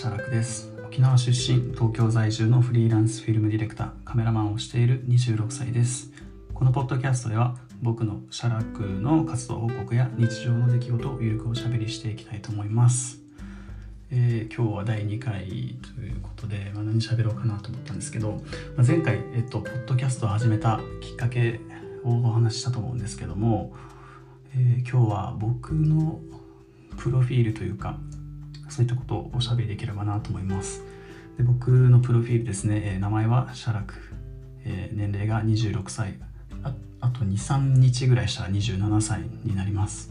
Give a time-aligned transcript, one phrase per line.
[0.00, 0.72] シャラクです。
[0.82, 6.10] 沖縄出身東京在住のフリーランスフィルムディレクターカメラマンをしている26歳です。
[6.54, 13.18] このポッドキャストでは僕のシャラクの活動報告や日常の出来事をゆるくおしゃべりしていきたいと思います。
[14.10, 18.42] えー、今日は第2回ということで、まあ、何喋ろうかなと思ったんですけど、
[18.78, 21.60] まあ、前回、えっと、ポッドキャストを始めたきっかけ
[22.04, 23.74] をお話ししたと思うんですけども、
[24.54, 26.20] えー、今日は僕の
[26.96, 27.98] プロフィールというか
[28.80, 30.82] ういったことをおしゃべりできればなと思います。
[31.36, 33.94] で僕のプロフィールですね、え、名前はシャラク、
[34.64, 36.18] え、年齢が26歳。
[36.62, 40.10] ああと23日ぐらいしたら27歳になります。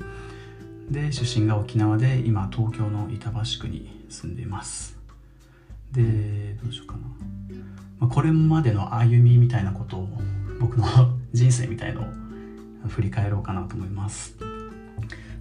[0.90, 4.98] で出身が沖縄で今東京の板橋区に住んでいます。
[5.92, 7.00] でどうしようかな、
[8.00, 10.10] まあ、これまでの歩みみたいなことを
[10.60, 10.86] 僕の
[11.34, 12.06] 人生みたいのを
[12.88, 14.36] 振り返ろうかなと思います。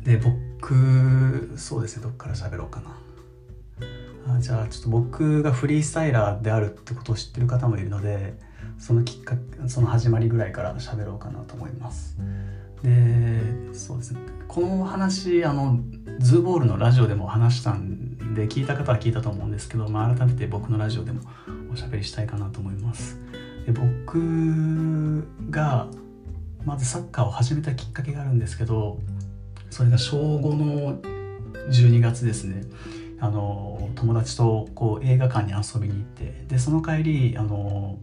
[0.04, 2.02] で僕そうですね。
[2.02, 2.96] どっから喋ろうかな。
[4.36, 8.34] あじゃあちょっと僕がフリースタイラーであるってことを知ってる方もいるので
[8.78, 12.16] そのきっかけその始まりぐらいから喋ろうかなと思います。
[12.82, 15.80] でそうですねこの話あの
[16.20, 21.22] ズーボールのラジオでも話したんで聞いた方は聞いたと思うんですけど、まあ、改めて僕のラジオでも
[21.72, 23.18] おしゃべりしたいかなと思います。
[23.66, 25.88] で僕が
[26.64, 29.00] まずサッカーを始めたきっかけがあるんですけど
[29.70, 31.00] それが小5の
[31.70, 32.62] 12月ですね
[33.20, 37.98] あの友達とこう映画館に遊びに行ってでその帰りあの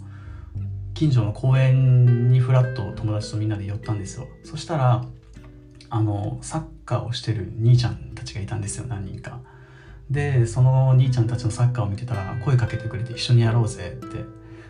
[0.93, 4.27] 近所の公園にふらっと友達とみんなで寄ったんですよ。
[4.43, 5.05] そしたら
[5.89, 9.39] あのサッカーをしてる兄ちゃんたちがいたんですよ何人か。
[10.09, 14.23] でその兄ちゃんたちのサッカーを見てたら声かけてくれて一緒にやろうぜって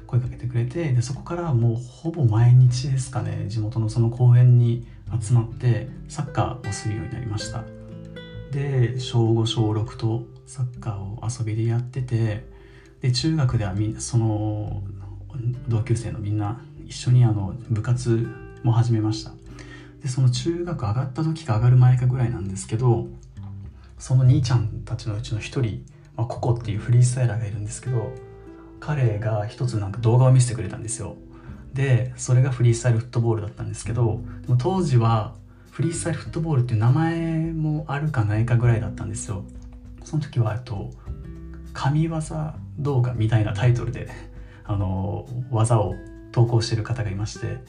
[0.08, 4.88] 声かけてくれてでそこからもうほぼ毎日ですかね地元のその公園に
[5.22, 7.64] 集まってサッカーをするようになりました。
[8.52, 12.46] で小5小6とサッカーを遊びでやってて
[13.02, 14.84] で中学ではみその
[15.68, 18.28] 同級生のみんな一緒にあの部活
[18.64, 19.32] も始めました。
[20.02, 23.08] でその中学上がった時か上がる前かぐらいなんですけど
[23.98, 25.84] その兄ちゃんたちのうちの一人、
[26.16, 28.14] まあ、ココっていうフリースタイラーがいるんですけど
[28.80, 31.16] 彼が一つなんか動画を見せてくれたんですよ。
[31.74, 34.22] でそれがフリースタイルフットボールだったんですけど
[34.60, 35.34] 当時は
[35.72, 39.44] フリースタイルフットボールっていう名前もあるかないかぐらいだったんですよ。
[40.06, 40.92] その時はと
[41.74, 42.20] 神業
[42.78, 44.08] 動画みたいなタイトルで
[44.64, 45.96] あの技を
[46.32, 47.60] 投稿してる方がいまして、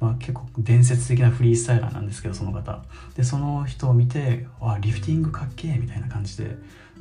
[0.00, 2.84] まあ、結構伝説的なフリースタイラーなんですけどその方。
[3.16, 6.56] でその人を見てわリフティングかっけえみたいな感じで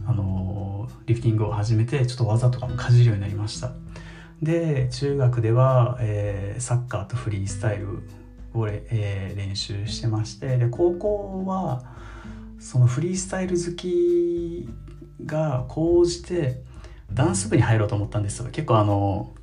[0.06, 3.72] あのリフティングを始めてちょっと技とかもかじるようになりました。
[4.42, 8.04] で中学では、えー、サッカーとフリースタイル
[8.54, 11.97] を、えー、練習してましてで高校は
[12.60, 14.70] そのフリースタイル好き
[15.26, 16.62] が高じて
[17.14, 18.50] ダンス部に入ろうと思ったんですよ。
[18.52, 19.34] 結構あの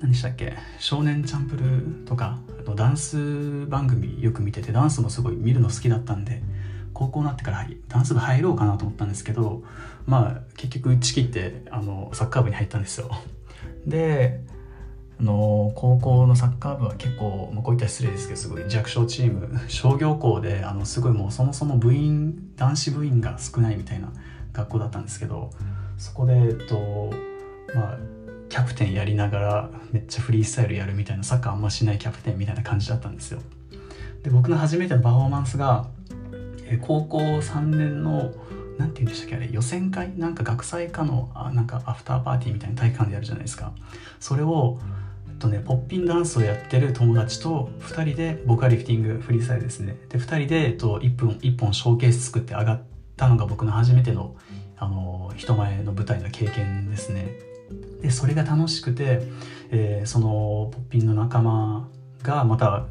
[0.00, 0.54] 何でしたっけ？
[0.78, 6.42] 少年チャンプルーとかのダンス番組よく見ててダンスもすごい見るの好きだったんで
[6.94, 9.62] 高校になってからダンス部入ろうかなと思ったんですけど
[10.06, 13.10] まあ結局打ち切ってあのサッカー部に入ったんですよ。
[13.86, 14.40] で
[15.20, 24.10] あの高校のサッカー部は結構、まあ、こういった失礼ですけどすごい弱小チーム 商業校であのすごいもうそもそも部員男子部員が少ないみたいな
[24.54, 25.50] 学校だったんですけど
[25.98, 27.10] そこでえっと
[27.74, 27.98] まあ
[28.48, 33.40] キャプテンやりながらめっちゃフリースタイルやるみたいなサッカーあんましないキャプテンみたいな感じだったんですよ。
[34.22, 35.86] で僕の初めてのパフォーマンスが
[36.80, 38.32] 高校3年の
[38.78, 40.16] 何て言うんでしたっけあれ予選会？
[40.18, 43.72] なんか学祭かのあなんかアフターパーティーみたいな体育館でやるじゃないですか。
[44.18, 44.80] それを
[45.40, 49.96] とね、ポッピンダンスをやってる友達と2人で僕はリフティングフリースタイルですね。
[50.08, 52.82] で2人で、えっと、1分1本ショーケース作って上がっ
[53.16, 54.36] たのが僕の初めての
[54.76, 57.28] あの人前の舞台の経験ですね。
[58.02, 59.22] でそれが楽しくて、
[59.70, 61.88] えー、そのポッピンの仲間
[62.22, 62.86] がまた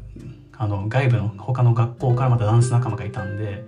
[0.56, 3.64] あの外部の他の学校からまたダンス仲間がいたんで、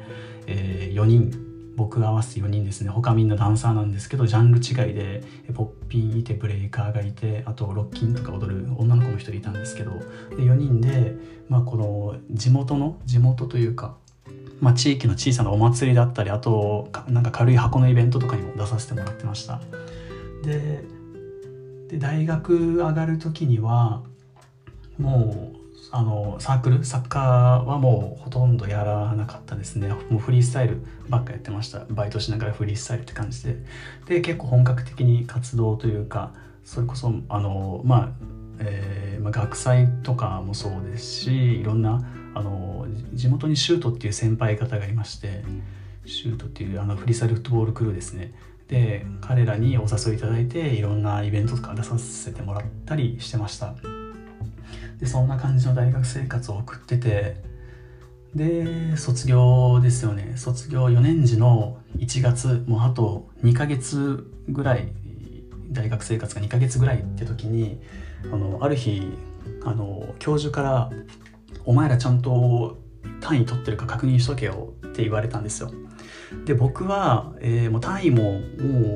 [0.47, 1.52] えー、4人
[1.83, 2.91] 僕が合わせて4人ですね。
[2.91, 9.91] 他みんなダンサーなんですけどジャンル違いでポッピンいてブレイカーがいてあとロッキンとか踊る女の子も1人いたんですけど
[10.31, 11.17] で4人で、
[11.49, 13.97] まあ、この地元の地元というか、
[14.61, 19.61] まあ、地域の小さなお祭りだったりあとなんか軽い箱のイベントとかにも出させてもらってました。
[20.45, 20.85] で
[21.89, 24.03] で大学上がる時には
[24.99, 25.52] もう
[25.95, 29.89] あのサークルサッカーはもうほとんどやらなかったですね。
[30.09, 31.85] もうフリースタイルばっかやってました。
[31.91, 33.59] バイトしながらフリースタイルって感じで。
[34.07, 36.33] で結構本格的に活動というか
[36.65, 38.09] それこそあのまあ、
[38.59, 42.03] えーまあ、学祭とかもそうですしいろんな
[42.35, 45.45] あの地元にシュートっていう先輩方がいまして
[46.07, 48.33] シュートっていうあのフリースタイルフットボールクルーですね。
[48.69, 53.75] で彼らにお誘いいただいていろんなイベントとか出させてもらったりしてました。
[55.03, 57.53] でそんな感じの大学生活を送ってて。
[58.35, 60.33] で卒業ですよね。
[60.37, 64.91] 卒業4年時の1月もうあと2ヶ月ぐらい
[65.71, 67.79] 大学生活が2ヶ月ぐらいって時に
[68.33, 69.03] あのある日
[69.65, 70.91] あの教授から
[71.67, 72.79] 「お前らちゃんと
[73.21, 75.71] 単位取ってるか確認しとけよ」って言われたんですよ。
[76.47, 78.39] で僕は、えー、もう単位もも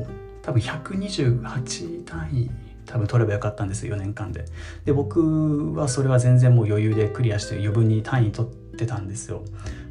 [0.01, 0.07] う
[0.41, 2.51] 多分128単位
[2.87, 4.45] 多分取ればよかったんです4年間で。
[4.85, 9.43] で僕はそれは全然もう余裕でクリアして余分に単位取ってたんですよ。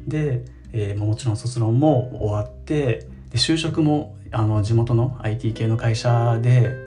[0.06, 6.86] で、えー、もちろん卒論も終わってで就職もあの地元の IT 系の会社で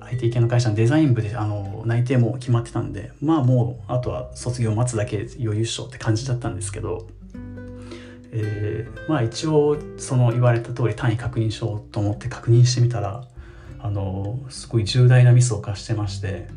[0.00, 7.06] IT 系の会社のデザイン部であの内定も決まってたんでまあもうあとは卒業待つだけ余裕っしょって感じだったんですけど
[8.36, 13.24] えー、まあ一応その言われた通り単位確認しようと思って確認してみたら
[13.84, 16.48] あのすごい重大なミスを犯してまして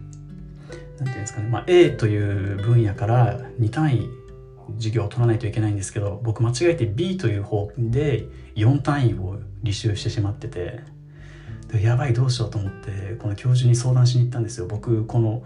[0.71, 4.09] 何て言うんですかね、まあ、A という分野から2単位
[4.77, 8.25] 授業を取らないといけないんですけど僕間違えて B という方で
[8.55, 10.79] 4単位を履修してしまってて
[11.69, 14.65] でやばいどうしようと思ってこの教授に相談しに行ったんですよ。
[14.65, 15.43] 僕この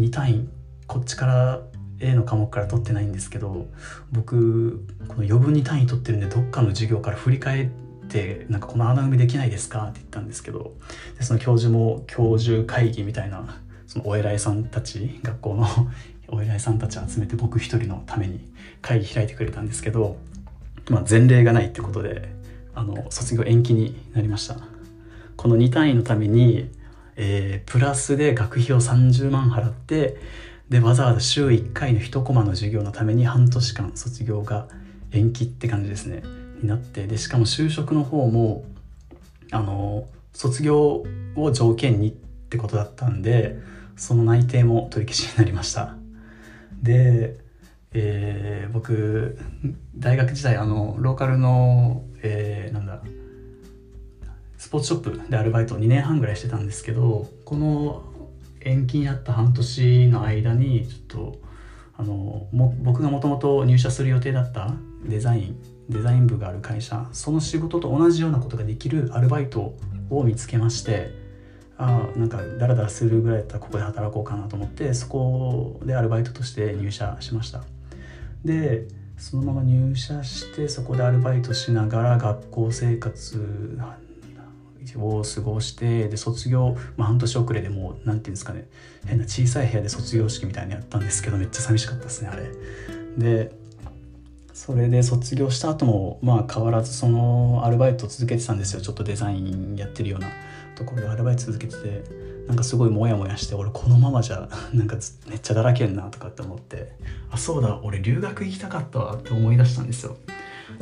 [0.00, 0.48] 2単位
[0.88, 1.60] こっちから
[2.00, 3.68] A の科目から取ってないんですけど
[4.10, 7.70] 僕この余分に単位取ってるんでどっかの授業から振り返
[8.12, 9.84] ってなんかこの穴埋めできないですか？
[9.84, 10.74] って言ったんですけど
[11.18, 13.56] でその教授も教授会議みたいな
[13.86, 15.66] そのお偉いさんたち学校の
[16.28, 18.40] お偉いさんたち集めて僕一人のために
[18.82, 20.16] 会議開いてくれたんですけど、
[20.90, 22.28] まあ、前例がないってことで
[22.74, 24.56] あの卒業延期になりました。
[25.36, 26.70] この2単位のために、
[27.16, 30.16] えー、プラスで学費を30万払って
[30.68, 34.68] でわざわざ週1回の1コマの授業のために半年間卒業が
[35.10, 36.41] 延期って感じですね。
[36.62, 38.64] になってでしかも就職の方も
[39.50, 41.04] あの卒業
[41.36, 43.58] を条件にってことだったんで
[43.96, 45.94] その内定も取り消しになりました。
[46.82, 47.36] で、
[47.92, 49.38] えー、僕
[49.96, 53.00] 大学時代あのローカルの、えー、なんだ
[54.56, 58.02] スポーツショップでアルバイトを2年半ぐらいしてたんですけどこの
[58.60, 61.38] 延期になった半年の間にちょっと
[61.96, 64.74] あのも僕がもともと入社する予定だった
[65.04, 69.74] デザインデザイン部がある会社その仕事と同じようなことができるアルバイト
[70.10, 71.10] を見つけまして
[71.78, 77.64] あなんかダラダラするぐらいだったらここで働こうかなと思ってそこでアルバイトとして入社しました
[78.44, 78.86] で
[79.16, 83.78] そのまま入社してそこでアルバイトしながら学校生活
[84.96, 88.68] を過ごしてで卒業、まあ、半年遅れでもう何て言うんですかね
[89.06, 92.50] 変な小さい部屋で卒業式みたいにやったんですけどめっちゃ寂しかったですねあれ。
[93.16, 93.61] で
[94.52, 98.80] それで卒業した後もまあ変わらずそのアルバイト続けてたんですよ。
[98.80, 100.28] ちょっとデザインやってるような。
[100.74, 102.04] ところでアルバイト続けてて
[102.46, 104.96] なんかすごいモヤモヤして俺このままじゃなんか
[105.28, 106.92] めっちゃだらけんなとかって思って。
[107.30, 110.16] あそうだ俺留学行きたかったわって思い出したんですよ。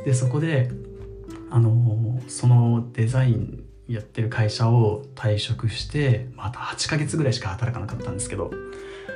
[0.04, 0.70] でそこで
[1.50, 8.52] あのそのデザインやってる会社を退職してまた8ヶ月ぐらいしか働かなかったんですけど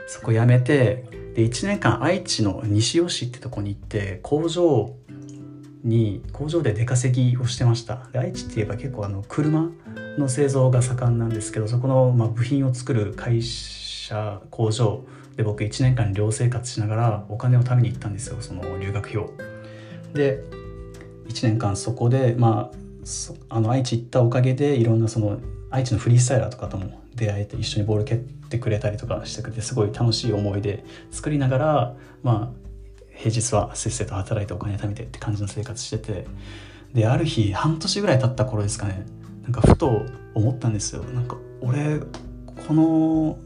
[0.07, 4.95] そこ辞めてで1年間愛知の西尾市ってとこに行って工場
[5.83, 8.09] に工場で出稼ぎをしてました。
[8.15, 9.69] 愛知って言えば結構あの車
[10.19, 15.05] の製造が盛んなんですけどそこのま部品を作る会社工場
[15.37, 19.31] で僕1年間寮生活しながらお金を貯めに行ったんですよその留学費を。
[20.15, 20.41] で
[21.29, 25.39] 1年間そこでまああの愛知行ったおかげでいろんなその
[25.71, 32.65] 愛知のフリースタイラーとかとも出会えて一緒にボール蹴ってくれたりとかしてくれてすごい楽しい思い出作りながらまあ
[33.15, 36.27] 平日はせっせと働いてお金貯めてって感じの生活してて
[36.93, 39.07] である日半年ぐらい経った頃ですかね
[39.43, 40.03] なんかふと
[40.35, 41.03] 思ったんですよ。
[41.03, 42.01] なんか俺
[42.67, 43.39] この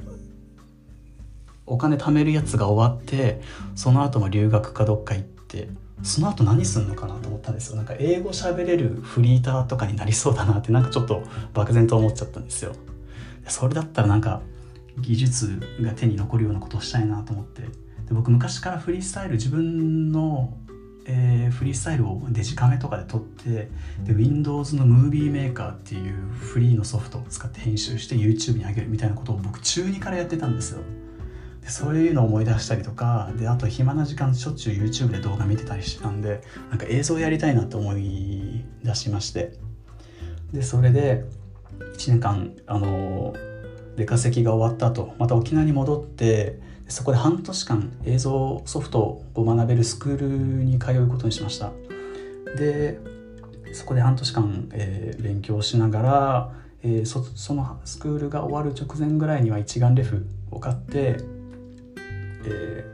[1.67, 3.41] お金貯めるやつが終わって
[3.75, 5.69] その後も留学かどっか行って
[6.03, 7.77] その後何すんのかなと思ったんですよ。
[7.77, 11.23] なんか英語喋れるフリーターとかになりそうだなってなんかちょっと
[11.53, 12.73] 漠然と思っちゃったんですよ。
[13.49, 14.43] それだったらなんか
[15.00, 17.62] 技術が手に残るようなことをしたいなと思って。
[17.62, 20.57] で僕昔からフリースタイル自分の、
[21.05, 23.69] えー、フリースタイルをデジカメとかで撮って
[24.05, 30.81] で Windows のムービーメーカーっていうフリーのソフトを使って編集して YouTube に上げるみたいなことを僕中2からやってたんですよ。
[31.61, 36.40] でそういうのを思い出したりとかであと暇な時間しょっちゅう YouTube で動画見てたりしてたんで
[36.71, 39.52] なんか映像やりたいなと思い出しまして。
[40.52, 41.26] でそれで
[41.97, 43.35] 1年間あの
[43.97, 50.29] 出稼ぎが終わった後また沖縄に戻ってそこで半年間映像ソフトを学べるスクール
[50.65, 51.73] に通うことにしました。
[52.57, 52.99] で
[53.75, 61.19] そこで半年間、えー、勉強しながら、えー、そそのスクールが終わる直前ぐらいには一眼レフを買って、
[62.47, 62.85] え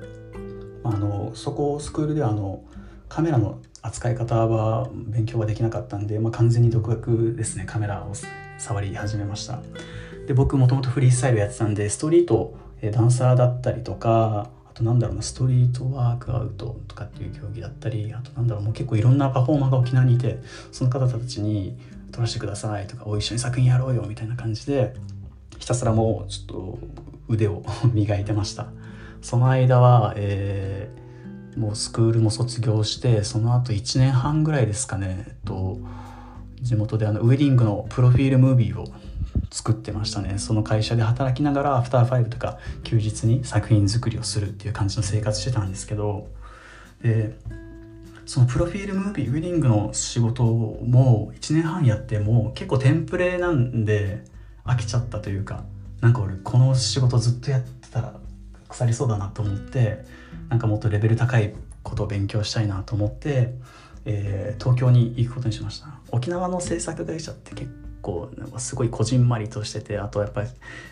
[0.83, 2.65] ー、あのそこスクールではあの
[3.09, 8.13] カメラの扱い方は勉強はできなかったんで、まあ、完全に独学ですねカメラを。
[8.65, 9.61] 触り始めました。
[10.27, 20.39] で僕もともとフリースタイルやってたんでストリートダンサーだったりとかあとなんだろうなストリートワークアウトとかっていう競技だったりあとなんだろうもう結構いろんなパフォーマーが沖縄にいて
[20.73, 21.79] その方たちに
[22.11, 24.95] 撮らせてくださいとかお一緒に作品やろうよみたいな感じで
[25.59, 26.79] ひたすらもうちょっと
[27.29, 28.69] 腕を 磨いてました。
[29.21, 35.79] その間は、えー、もうスクールも卒業してその後1年半ぐらいですかね、えっと、
[36.65, 38.87] 地元であのウェディングのプロフィールムービーを
[39.51, 40.39] 作ってましたね。
[40.39, 46.29] その会社で働きながらアフターファイブとか休日に作品作りをするっていう感じの生活してたんですけど
[47.03, 47.37] で
[48.25, 54.25] そのプロフィールムービーウェディングの仕事も1年半やっても結構テンプレなんで
[54.65, 55.65] 飽きちゃったというか
[56.01, 58.15] なんか俺この仕事ずっとやってたら
[58.69, 60.05] 腐りそうだなと思って
[60.49, 63.55] なんかもっとレベル高いことを勉強したいなと思って、
[64.05, 65.89] えー、東京に行くことにしました。
[66.11, 67.71] 沖縄の制作会社って結
[68.05, 70.49] 構なんかすごいこじんまりとしててあとやっぱり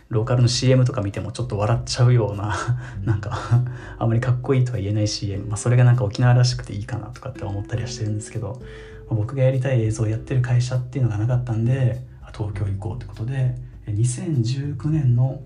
[0.09, 2.57] ローカルの CM とか見てもちょっと笑っちゃうような
[3.05, 3.39] なんか
[3.99, 8.61] あまりかっこいいとは言えない CM、まあ、それがなんか沖縄らしくていいかなとかって思ったりはしてるんですけど、
[9.09, 15.43] まあ、僕がやりたい映像をやってる会社っていうのがなかったんで東京行こうってことで2019年の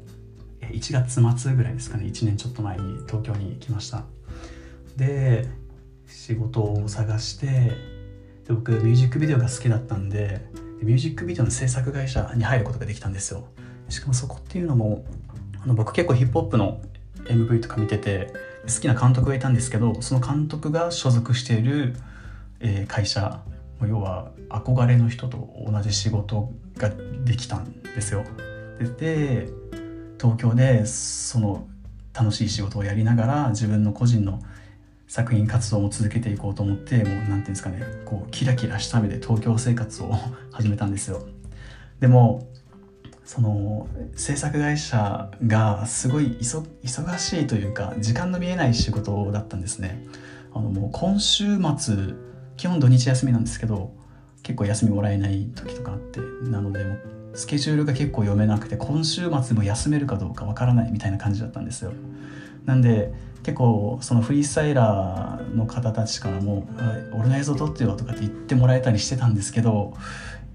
[0.60, 2.04] 1月末ぐらいですかね。
[2.04, 4.04] 1年ちょっと前に東京に来ました。
[4.96, 5.48] で
[6.06, 10.46] 仕事を探してで僕ミュージックビデオが好きだったんで
[10.82, 13.48] ミュージックビデオの制作会社に入ることができたんですよ。
[13.88, 15.04] しかもそこっていうのも
[15.62, 16.80] あの僕結構ヒップホップの
[17.24, 18.32] MV とか見てて
[18.66, 21.94] 好きな監督がいたんですけどその監督が所属している、
[22.60, 23.42] えー、会社
[23.82, 26.90] 要は憧れの人と同じ仕事が
[27.24, 28.24] できたんですよ。
[28.98, 29.48] で
[30.20, 31.66] 東京でその
[32.14, 34.40] 楽しい仕事をやりながら自分の個人の
[35.08, 40.12] 作品活動も続けていこうと思ってもう何て言うんですかねこうキラキラした目で東京生活を
[40.50, 41.26] 始めたんですよ。
[42.00, 42.48] でも
[43.24, 50.04] その制作会社がすごい忙しいというか時間の見えない仕事だったんですね。
[50.54, 52.14] あのもう今週末
[52.56, 53.92] 基本土日休みなんですけど
[54.42, 56.96] 結構休みもらえない時とかあってなのでも
[57.34, 61.92] スケジュールが結構読めなくて今週末も休めるかどうかわからないみたいな感じだったんですよ。
[62.64, 63.12] なんで
[63.46, 66.66] 結構そのフリースタイラーの方たちからも
[67.16, 69.94] 「俺の映像撮ってよ」とかって言ってもらえたりしてたんですけど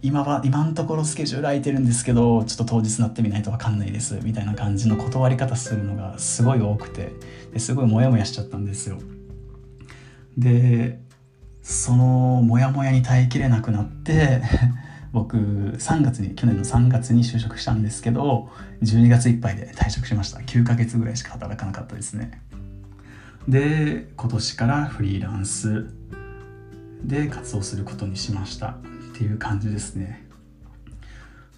[0.02, 7.14] 今は今のところスケジュール空いてるんですけどちょっと当日なってみないと分かんないですみたいな感じの断り方するのがすごい多くて
[7.54, 8.98] ですごいモヤモヤしちゃったんですよ。
[10.38, 11.00] で
[11.62, 14.42] そのモヤモヤに耐えきれなくなって
[15.14, 18.50] 僕3月に去年の3月に就職したんですけど
[18.82, 20.42] 12月いっぱいで退職しました。
[20.42, 22.50] 9ヶ月ぐらいしか働かなかったですね。
[23.48, 25.88] で今年からフリーランス。
[27.04, 28.68] で活動することにしました。
[28.68, 28.74] っ
[29.18, 30.28] ていう感じですね。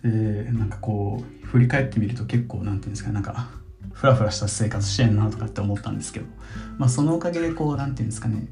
[0.01, 0.09] で
[0.51, 3.49] なんかこう振り返ってみると結構何て言うんですかなんか
[3.93, 6.25] フラフラした生活してんなとかって思ったんですけど、
[6.77, 8.47] まあ、そのおかげでこう何て言うんですかね。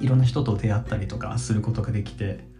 [0.00, 2.52] いろんな人と出会ったりとかすることができて。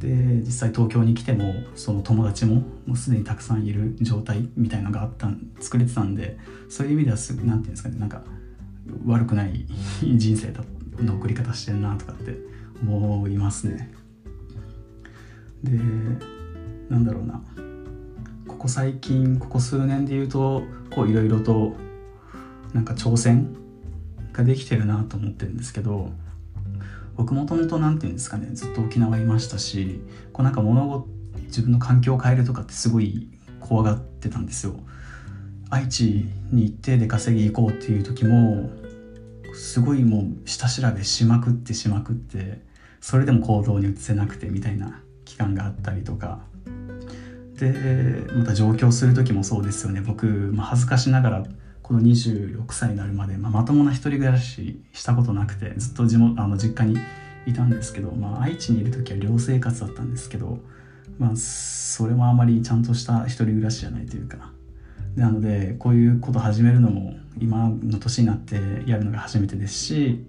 [0.00, 0.08] で
[0.40, 6.36] 実際東京に来てもその友達ももうすでにたくさんいる状態みたいのがあった作れてたんで
[6.68, 7.98] そういう意味ではす何て言うんですかね。
[7.98, 8.24] なんか
[9.06, 9.66] 悪くない
[10.02, 10.52] 人生
[11.02, 12.36] の送り方してんなとかって
[12.82, 13.92] 思いますね。
[15.62, 15.72] で
[16.88, 17.42] なんだろうな。
[18.46, 20.62] ここ最近ここ数年で言うと
[20.94, 21.74] こういろいろと
[22.72, 23.54] なんか挑戦
[24.32, 26.10] ができてるなと思ってるんですけど
[27.16, 30.00] 僕もともと何て言うんですかねずっと沖縄いましたし
[30.32, 31.06] こうなんか物事
[31.46, 33.28] 自分の環境を変えるとかってすごい
[33.60, 34.74] 怖がってたんですよ。
[35.70, 38.70] 愛知に行って出稼ぎ行こうっていう時も
[39.54, 42.60] すごいもう下調べしまくってしまくって
[43.00, 46.40] それでも行動に移せなくてみたいな期間があったりとか。
[47.56, 47.72] で
[48.36, 50.02] また上京する時もそうですよね。
[50.02, 51.42] 僕、まあ、恥ずかしながら
[51.82, 56.98] この26歳になるまで、まあ、まともな一人暮らししたことなくてずっと地元あの実家に
[57.46, 60.58] いたんですけど、まあ、愛知にいる時は寮生活だったんですけど、
[61.18, 64.50] まあ、それもあまりちゃんとした一人暮らしじゃないというか
[65.16, 68.56] なのでこういうこと始めるのも今の年になって
[68.86, 70.24] やるのが初めてですし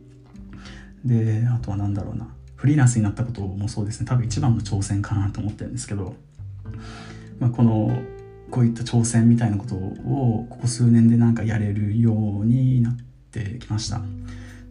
[1.06, 6.16] であとは何だろうなフリーランスになったこともそうですね多分一番の挑戦かなと思ってるんですけど、
[7.40, 8.02] まあ、この
[8.50, 12.98] こういった挑戦みたいなことをここ数年でなんかやれるようになっ
[13.32, 14.02] てきました。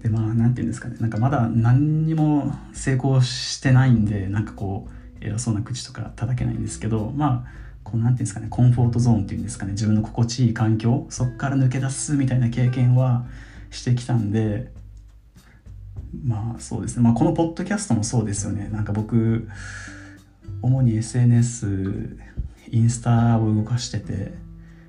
[0.02, 4.88] でまあ何て言うんですかねなんかまだ何にも成功してないんでなんかこ
[5.20, 13.24] う偉そうな口とか叩けないんですけどまあこう何て言うんですかねコンフォートゾーンっていうんですかね自分の心地いい環境そこから抜け出すみたいな経験は
[13.70, 14.72] してきたんで
[16.24, 17.02] まあそうですね。
[17.02, 18.68] まあこのポッドキャストもそうですよね。
[18.72, 19.48] なんか僕
[20.62, 22.16] 主に SNS
[22.70, 24.32] インスタを動かしてて、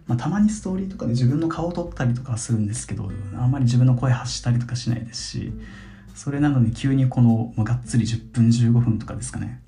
[0.08, 5.54] まあ、たまにストーリーとかで自分の顔を撮ったりとかするんですけどあんまり自分の声発したりとかしないですし
[6.16, 9.62] それなのに急にこの、ま、がっつり10分15分とかですかね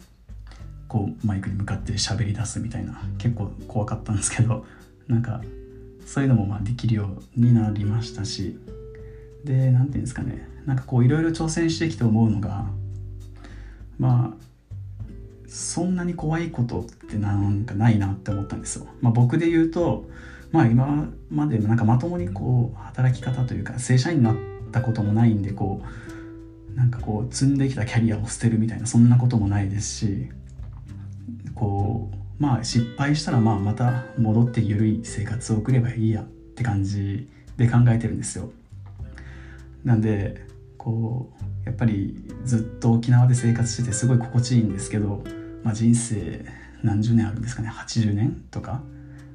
[0.89, 4.65] こうマイクに向かって喋り出すみたいな結構怖かったんですけど
[5.07, 5.41] なんか
[6.05, 8.59] そういうのもまあできるようになりましたし
[9.45, 12.65] で何て言うんですかねなんかこういろいろ挑戦してきて思うのが
[13.99, 14.49] まあ
[15.47, 18.85] そんなに怖いことってなんかないなって思ったんですよ。
[19.01, 20.07] まあ、僕で言うと、
[20.51, 24.35] まあ、今までなんかまともにこう働き方というか正社員になっ
[24.71, 30.29] たこともないんでこうなんかこう積んできたキャリアを捨てるみたいなそんなこともないですし
[31.59, 38.51] こうまあ失敗したらまあまた戻って緩い生活を送ればいいやって感じで考えてるんですよ。
[39.83, 40.45] なんで
[40.77, 41.31] こ
[41.65, 45.23] うやっぱりずっと沖縄で生活しててすごい心地いいんですけど
[45.63, 46.45] まあ、人生
[46.83, 48.81] 何十年あるんですかね80年とか、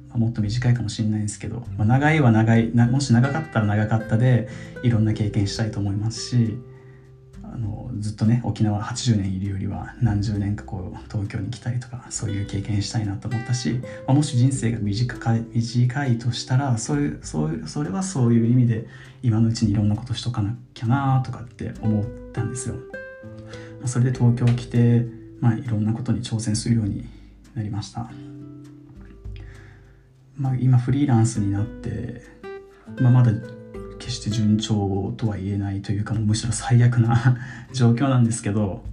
[0.09, 4.49] まあ、もっと短いかもしれないんですけど、まあ、長いは長いもし長かったら長かったで
[4.83, 6.57] いろんな経験したいと思いますし
[7.55, 18.87] あのずっとね沖縄80年いるよりは何十年かこう東京に来たりとかそういう経験したいなと思ったし、まあ、もし人生が短い短いとしたらそういうそうそれはそういう意味で
[19.23, 22.75] 今のうちにいろんなことしとかなきゃなとかって思ったんですよ。
[23.85, 25.05] それで東京来て
[25.45, 27.05] まあ、いろんなことに挑戦するように
[27.53, 28.09] なりました、
[30.37, 32.23] まあ、今フリーランスになって、
[32.99, 33.31] まあ、まだ
[34.05, 37.37] 決して順調とは言えないというかむしろ最悪な
[37.73, 38.85] 状況なんですけど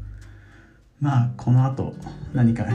[1.01, 1.94] まあこのあと
[2.33, 2.66] 何か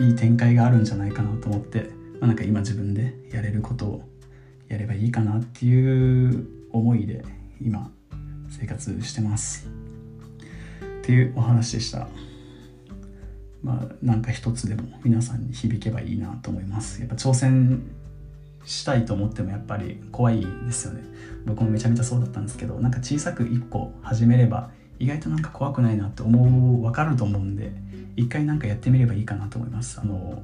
[0.00, 4.08] いい展開があるんじゃないかなと思って、まあ、なんか今自分でやれることを
[4.68, 7.24] やればいいかなっていう思いで
[7.60, 7.92] 今
[8.50, 9.68] 生活してます
[11.02, 12.08] っていうお話でした。
[13.62, 17.84] まあ、なんか一つでも皆さんに響けばいいなと思いますやっぱ挑戦
[18.64, 21.02] したいと思ってもやっぱり怖いですよね。
[21.44, 27.72] 僕もめちゃめちゃそうだったんですけどなんか小さく一個始めれば意外となんか怖くないなって思う分かると思うんで
[28.16, 30.00] 一回なんかやってみればいいかなと思います。
[30.00, 30.42] あの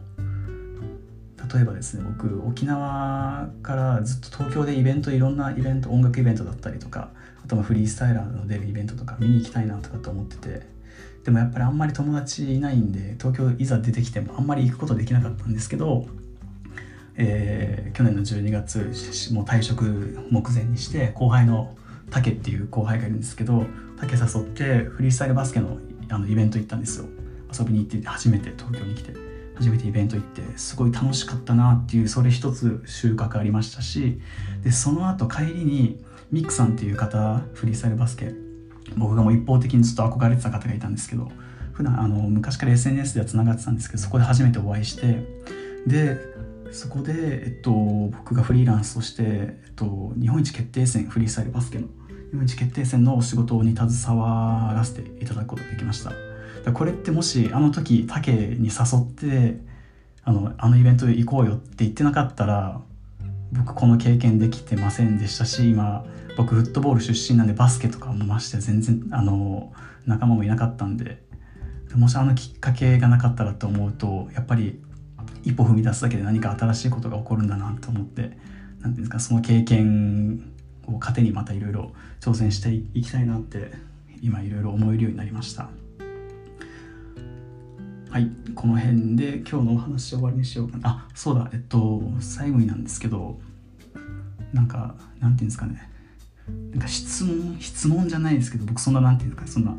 [1.52, 7.11] 例えばですね僕沖縄からずっと東京でイベントいろんなイベント音楽イベントだったりとか
[7.42, 10.66] あとはフリースタイラーの出るイベントとか見に行きたいなとかと思ってて
[11.24, 16.07] でもやっぱりあんまり友達いないんで東京いざ出てきてもあんまり行くことできなかったんですけど、
[17.18, 21.76] えー、去年の12月もう退職目前にして後輩の
[22.11, 23.66] 竹っていう後輩がいるんですけど
[24.00, 25.78] 竹誘ってフリースタイルバスケの
[26.11, 27.04] あのイベント行ったんですよ。
[27.52, 29.12] 遊びに行って初めて東京に来て。
[29.57, 34.20] 初めてイベント行ってすごい楽しかったなっていうそれ一つ収穫ありましたし
[34.62, 36.00] でその後帰りに
[36.31, 38.33] ミックさんっていう方フリースタイルバスケ
[38.96, 41.28] 僕がもう一方的にずっと憧れてた方がいたんですけど
[41.72, 45.24] 普段あの昔から SNS ではつながってたんですけどそこで初めてお会いして
[45.88, 46.38] で
[46.72, 51.87] そこで、えっと、僕がフリーランスとして、えっと、日本一決定戦フリースタイルバスケの
[52.31, 56.12] 日本一決定戦のお仕事に携わらせていただくことができました。
[56.72, 59.61] これってもしあの時竹に誘って
[60.24, 62.81] あのあのイベント行こうよって言ってなかったら
[63.52, 66.04] 僕この経験できてませんでしたし今
[66.37, 69.72] 僕フットボール出身なんでバスケとかもまして全然あの
[70.07, 71.22] 仲間もいなかったんで
[71.94, 74.83] もしあのきっかけがなかったらと思うとやっぱり
[75.48, 78.37] 一歩踏み出すだけで何か新しいことが起こるんだなと思って何てい
[78.82, 80.52] うんですかその経験
[80.87, 83.72] を糧にまたいろいろ挑戦していきたいなって
[84.20, 85.70] 今いろいろ思えるようになりました。
[88.11, 91.08] はいこの辺で今日のお話終わりにしようかな。
[91.08, 93.40] あそうだえっと最後になんですけど
[94.52, 95.90] なんかなんていうんですかね。
[96.72, 99.74] なんか質問質問じゃないですけど僕そんななんていうかそんな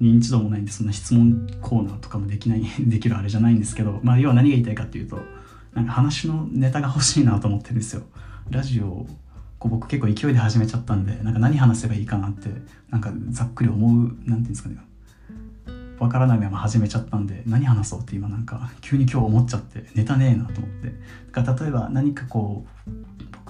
[0.00, 5.20] 認知度もないんでそんな質問コーナーとかもできない できるあれじゃないんですけどまあ要は何が言いたいかっていうと
[5.74, 8.02] なんか話のネタが欲しいなと思ってるんですよ。
[8.50, 9.06] ラジオ
[9.58, 12.50] こう僕結構勢いで始めちゃったんでなんか何話せばいいかなって
[12.90, 14.76] なんかざっくり思う何ていうんですかね。
[15.98, 20.94] わからないまま始めちゃったんで何話そうって今なんか急に今日思っちゃってネタねえなと思って。
[21.32, 22.75] だから例えば何かこう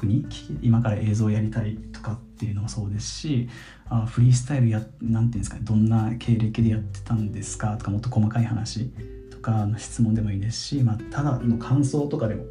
[0.05, 0.27] に
[0.61, 3.49] 今から映像やりたいとかっていうのもそうですし
[3.89, 8.91] あフリースタイルや何て言うんですかねどんな経歴でやってたんですかとかもっと細かい話
[9.31, 12.45] とかの質問でもいいですし、まあ、ただの感想とかでも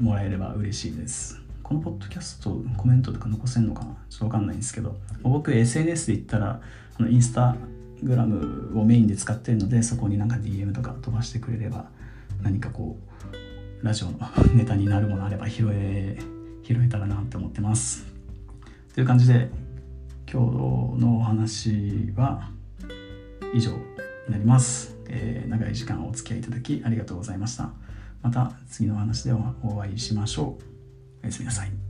[0.00, 1.38] もらえれば嬉しいです。
[1.62, 3.94] このポッドキャストコメントとか残せんのかな？
[4.08, 6.60] ちょっとわかんないんですけど僕 SNS で言ったら
[6.98, 7.54] あのインスタ
[8.02, 11.88] グラムをメインで使ってるのでそこになんか DM とか飛ばしてくれれば
[12.42, 12.98] 何かこ
[13.82, 14.18] うラジオの
[14.54, 16.18] ネタになるものあれば拾え
[16.74, 18.06] 拾えたらなって思ってます。
[18.94, 19.50] という感じで
[20.30, 22.50] 今日のお話は
[23.52, 23.78] 以上に
[24.28, 27.70] なります、えー、長い時間お付き合いいただきありがとうございました。
[28.22, 31.24] また次のお話でお会いしましょう。
[31.24, 31.89] おやすみなさい。